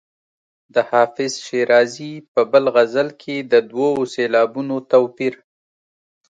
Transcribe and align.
د 0.73 0.75
حافظ 0.89 1.31
شیرازي 1.45 2.13
په 2.33 2.41
بل 2.51 2.65
غزل 2.75 3.09
کې 3.21 3.35
د 3.51 3.53
دوو 3.69 3.89
سېلابونو 4.13 4.75
توپیر. 4.91 5.33